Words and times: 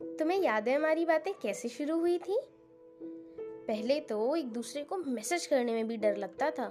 तुम्हें 0.00 0.38
याद 0.38 0.68
है 0.68 0.74
हमारी 0.76 1.04
बातें 1.04 1.32
कैसे 1.34 1.68
शुरू 1.68 1.98
हुई 1.98 2.18
थी? 2.18 2.40
पहले 3.66 4.00
तो 4.00 4.36
एक 4.36 4.52
दूसरे 4.52 4.82
को 4.82 4.96
मैसेज 4.96 5.46
करने 5.46 5.72
में 5.72 5.88
भी 5.88 5.96
डर 5.96 6.16
लगता 6.16 6.50
था 6.50 6.64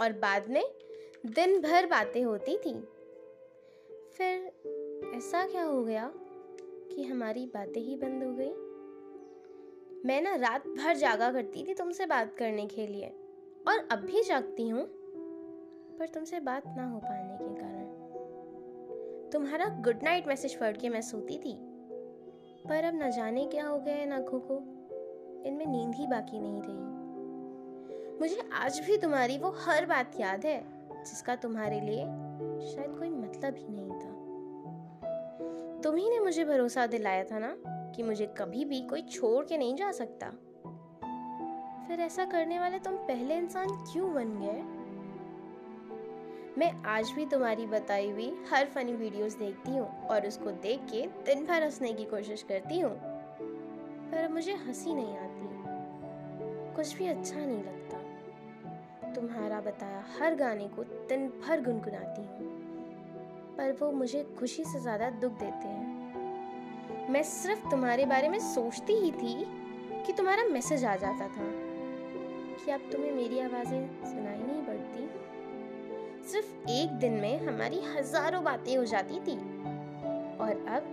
और 0.00 0.12
बाद 0.12 0.48
में 0.48 0.64
दिन 1.26 1.60
भर 1.60 1.86
बातें 1.86 2.22
होती 2.24 2.56
थी। 2.56 2.74
फिर 4.16 5.12
ऐसा 5.16 5.46
क्या 5.46 5.64
हो 5.64 5.84
गया 5.84 6.12
कि 6.94 7.02
हमारी 7.02 7.46
बातें 7.46 7.80
ही 7.80 7.96
बंद 7.96 8.24
हो 8.24 8.32
गई? 8.32 8.52
मैं 10.04 10.22
ना 10.22 10.34
रात 10.34 10.68
भर 10.68 10.96
जागा 10.96 11.32
करती 11.32 11.64
थी 11.68 11.74
तुमसे 11.74 12.06
बात 12.06 12.34
करने 12.38 12.66
के 12.66 12.86
लिए 12.86 13.06
और 13.68 13.88
अब 13.92 13.98
भी 13.98 14.22
जागती 14.22 14.68
हूँ, 14.68 14.86
पर 15.98 16.06
तुमसे 16.06 16.40
बात 16.40 16.62
ना 16.66 16.88
हो 16.88 16.98
पाने 16.98 17.36
के 17.36 17.54
कारण। 17.60 19.30
तुम्हारा 19.30 19.68
गुड 19.84 20.02
नाइट 20.02 20.26
मैसेज 20.26 20.54
पढ़ 20.54 20.76
के 20.76 20.88
मैं 20.88 21.00
सोती 21.00 21.38
थी। 21.38 21.73
पर 22.68 22.84
अब 22.84 22.94
न 22.94 23.10
जाने 23.10 23.46
क्या 23.46 23.66
हो 23.66 23.78
गया 23.78 23.94
है 23.94 24.14
आँखों 24.14 24.40
को। 24.40 24.54
इनमें 25.48 25.66
नींद 25.66 25.94
ही 25.94 26.06
बाकी 26.06 26.38
नहीं 26.38 26.62
रही। 26.64 26.94
मुझे 28.20 28.48
आज 28.52 28.80
भी 28.80 28.96
तुम्हारी 28.96 29.38
वो 29.38 29.50
हर 29.58 29.86
बात 29.86 30.20
याद 30.20 30.46
है, 30.46 30.64
जिसका 31.04 31.36
तुम्हारे 31.36 31.80
लिए 31.80 32.04
शायद 32.74 32.98
कोई 32.98 33.10
मतलब 33.10 33.54
ही 33.56 33.66
नहीं 33.70 33.90
था। 33.90 34.14
तुम 35.80 35.96
ही 35.96 36.10
ने 36.10 36.20
मुझे 36.20 36.44
भरोसा 36.44 36.86
दिलाया 36.86 37.24
था 37.24 37.38
ना, 37.38 37.56
कि 37.66 38.02
मुझे 38.02 38.26
कभी 38.26 38.64
भी 38.64 38.80
कोई 38.80 39.02
छोड़ 39.02 39.44
के 39.44 39.58
नहीं 39.58 39.76
जा 39.76 39.92
सकता। 39.92 40.30
फिर 41.88 42.00
ऐसा 42.00 42.24
करने 42.24 42.60
वाले 42.60 42.78
तुम 42.78 42.96
पहले 42.96 43.36
इंसान 43.36 43.68
क्यों 43.68 44.14
बन 44.14 44.38
गए? 44.38 44.83
मैं 46.58 46.82
आज 46.84 47.10
भी 47.10 47.26
तुम्हारी 47.26 47.66
बताई 47.66 48.10
हुई 48.10 48.34
हर 48.50 48.66
फनी 48.66 48.92
वीडियोस 48.92 49.34
देखती 49.34 49.70
हूँ 49.70 50.06
और 50.06 50.26
उसको 50.26 50.50
देख 50.50 50.80
के 50.80 51.06
दिन 51.06 51.46
भर 51.46 51.62
हंसने 51.62 51.92
की 51.92 52.04
कोशिश 52.04 52.42
करती 52.42 52.80
हूँ। 52.80 52.92
पर 54.10 54.28
मुझे 54.28 54.52
हँसी 54.52 54.94
नहीं 54.94 55.16
आती। 55.16 55.44
कुछ 56.74 56.96
भी 56.96 57.06
अच्छा 57.06 57.36
नहीं 57.36 57.64
लगता। 57.64 57.98
तुम्हारा 59.14 59.60
बताया 59.60 60.04
हर 60.20 60.34
गाने 60.34 60.68
को 60.68 60.84
दिन 60.84 61.28
भर 61.28 61.60
गुनगुनाती 61.60 62.22
हूँ। 62.22 62.54
पर 63.56 63.76
वो 63.80 63.92
मुझे 63.92 64.36
खुशी 64.38 64.64
से 64.64 64.80
ज़्यादा 64.80 65.10
दुख 65.10 65.32
देते 65.32 65.68
हैं। 65.68 67.10
मैं 67.10 67.22
सिर्फ़ 67.22 67.70
तुम्हारे 67.70 68.06
बारे 68.06 68.28
में 68.28 68.38
सोचती 68.38 68.92
ही 68.92 69.12
थी 69.12 69.44
कि 70.06 70.12
तुम्हारा 70.12 70.44
मैसेज 70.44 70.84
आ 70.84 70.96
जाता 70.96 71.28
था। 71.28 71.52
कि 72.64 72.70
अब 72.70 72.80
तुम्हें 72.92 73.12
मेरी 73.12 73.40
आवाज़ें 73.40 73.88
सुनाई 74.04 74.38
नहीं 74.38 74.62
पड़ती। 74.62 75.33
सिर्फ़ 76.34 76.70
एक 76.70 76.90
दिन 76.90 77.12
में 77.12 77.46
हमारी 77.46 77.80
हज़ारों 77.80 78.44
बातें 78.44 78.76
हो 78.76 78.84
जाती 78.84 79.14
थी। 79.14 79.34
और 80.38 80.64
अब 80.68 80.86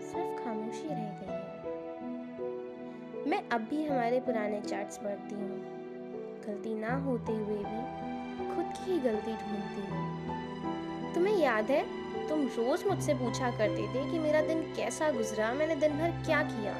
सिर्फ़ 0.00 0.44
खामोशी 0.44 0.88
रह 0.88 1.20
गई 1.20 1.32
है। 1.32 3.26
मैं 3.26 3.48
अब 3.48 3.60
भी 3.60 3.84
हमारे 3.84 4.20
पुराने 4.20 4.60
चैट्स 4.60 4.98
पढ़ती 4.98 5.34
हूँ। 5.34 5.60
गलती 6.46 6.74
ना 6.74 6.96
होते 6.96 7.32
हुए 7.32 7.56
भी 7.56 8.54
खुद 8.54 8.72
की 8.76 8.92
ही 8.92 8.98
गलती 8.98 9.32
ढूंढती 9.32 9.80
हूँ। 9.80 11.14
तुम्हें 11.14 11.36
याद 11.36 11.70
है, 11.70 11.82
तुम 12.28 12.46
रोज 12.46 12.84
मुझसे 12.86 13.14
पूछा 13.14 13.50
करते 13.50 13.82
थे 13.82 14.12
कि 14.12 14.18
मेरा 14.18 14.40
दिन 14.40 14.62
कैसा 14.62 15.10
गुजरा, 15.10 15.52
मैंने 15.52 15.76
दिन 15.76 15.92
भर 15.92 16.10
क्या 16.24 16.42
किया? 16.42 16.72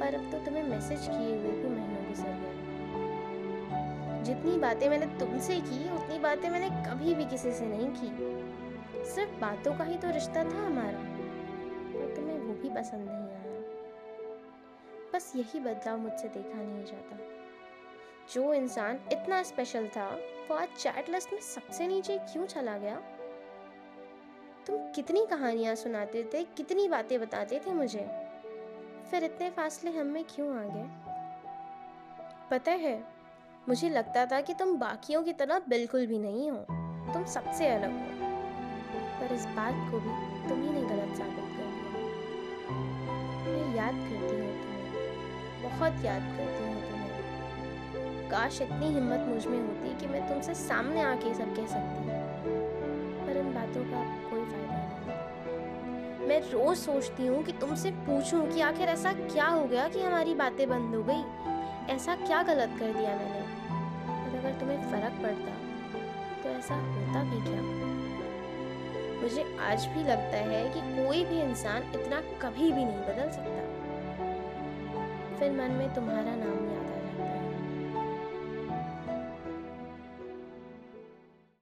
पर 0.00 0.14
अब 0.14 0.30
तो 0.32 0.38
तुम्हें 0.38 0.62
मैसेज 0.62 1.00
किए 1.00 1.38
हुए 1.38 1.50
भी 1.50 1.68
महीनों 1.68 2.08
गुजर 2.08 2.32
गए। 2.32 2.67
जितनी 4.28 4.58
बातें 4.58 4.88
मैंने 4.88 5.18
तुमसे 5.18 5.56
की, 5.56 6.04
उतनी 6.04 6.18
बातें 6.18 6.50
मैंने 6.50 6.90
कभी 6.90 7.14
भी 7.14 7.24
किसी 7.24 7.52
से 7.52 7.66
नहीं 7.66 7.88
की। 7.88 8.08
सिर्फ़ 9.04 9.32
बातों 9.32 9.78
का 9.78 9.84
ही 9.84 9.98
तो 9.98 10.10
रिश्ता 10.10 10.44
था 10.44 10.66
हमारा। 10.66 10.98
पर 11.98 12.16
तुम्हें 12.16 12.38
वो 12.38 12.54
भी 12.54 12.68
पसंद 12.68 13.08
नहीं 13.10 13.28
आया। 13.28 13.60
बस 15.14 15.32
यही 15.36 15.60
बदलाव 15.60 15.98
मुझसे 15.98 16.28
देखा 16.28 16.62
नहीं 16.62 16.84
जाता। 16.84 17.18
जो 18.34 18.54
इंसान 18.54 19.00
इतना 19.12 19.42
स्पेशल 19.42 19.88
था, 19.88 20.08
वो 20.48 20.54
आज 20.54 20.68
चैट 20.68 21.08
लिस्ट 21.08 21.32
में 21.32 21.40
सबसे 21.40 21.86
नीचे 21.86 22.18
क्यों 22.18 22.46
चला 22.46 22.78
गया? 22.78 22.96
तुम 24.66 24.76
कितनी 24.76 25.26
कहानियाँ 25.26 25.74
सुनाते 25.74 26.30
थे, 26.34 26.44
कितनी 26.44 26.88
बातें 26.88 27.20
बताते 27.20 27.60
थे 27.66 27.72
मुझे? 27.72 28.08
फिर 29.10 29.24
इतने 29.24 29.50
फासले 29.50 29.90
हम 29.90 30.06
में 30.06 30.24
क्यों 30.24 30.56
आ 30.56 30.62
गए? 30.62 30.86
पता 32.50 32.72
है 32.72 33.17
मुझे 33.68 33.88
लगता 33.88 34.26
था 34.26 34.40
कि 34.40 34.54
तुम 34.54 34.78
बाकियों 34.78 35.22
की 35.22 35.32
तरह 35.32 35.58
बिल्कुल 35.68 36.06
भी 36.06 36.18
नहीं 36.18 36.50
हो। 36.50 36.56
तुम 37.12 37.24
सबसे 37.24 37.68
अलग 37.68 37.90
हो। 37.90 38.28
पर 39.20 39.34
इस 39.34 39.46
बात 39.46 39.74
को 39.90 40.00
भी 40.00 40.48
तुम 40.48 40.62
ही 40.62 40.70
ने 40.70 40.80
गलत 40.80 41.16
साबित 41.16 41.44
कर 41.56 41.66
दिया। 41.66 42.02
मैं 43.44 43.76
याद 43.76 43.94
करती 43.94 44.36
हूँ 44.36 44.52
तुम्हें। 44.52 45.62
बहुत 45.62 46.04
याद 46.04 46.22
करती 46.22 46.64
हूँ 46.64 46.90
तुम्हें। 46.90 48.30
काश 48.30 48.62
इतनी 48.62 48.86
हिम्मत 48.86 49.26
मुझमें 49.28 49.60
होती 49.60 50.00
कि 50.00 50.06
मैं 50.06 50.28
तुमसे 50.28 50.54
सामने 50.54 51.00
आके 51.00 51.34
सब 51.34 51.56
कह 51.56 51.66
सकती। 51.66 52.08
पर 53.26 53.36
इन 53.36 53.54
बातों 53.54 53.84
का 53.84 54.30
कोई 54.30 54.44
फ़ायदा 54.44 54.76
नहीं। 54.76 56.28
मैं 56.28 56.40
रोज 56.40 56.76
सोचती 56.78 57.26
हूँ 57.26 57.44
कि 57.44 57.52
तुमसे 57.52 57.90
पूछूँ 57.90 58.52
कि 58.52 58.60
आखिर 58.60 58.88
ऐसा 58.88 59.12
क्या 59.12 59.46
हो 59.46 59.64
गया 59.64 59.88
कि 59.88 60.02
हमारी 60.02 60.34
बातें 60.34 60.68
बंद 60.68 60.94
हो 60.94 61.02
गई? 61.02 61.22
ऐसा 61.94 62.14
क्या 62.16 62.42
गलत 62.42 62.68
कर 62.80 62.92
दिया 62.92 63.16
मैंने? 63.16 63.47
ऐसा 66.58 66.74
होता 66.74 67.22
भी 67.22 67.40
क्या? 67.40 67.62
मुझे 69.22 69.56
आज 69.60 69.86
भी 69.86 70.00
लगता 70.00 70.36
है 70.36 70.68
कि 70.68 70.80
कोई 70.80 71.24
भी 71.24 71.40
इंसान 71.40 71.82
इतना 71.82 72.20
कभी 72.42 72.72
भी 72.72 72.84
नहीं 72.84 73.00
बदल 73.00 73.30
सकता। 73.30 73.62
फिर 75.38 75.52
मन 75.52 75.70
में 75.70 75.94
तुम्हारा 75.94 76.34
नाम 76.36 76.57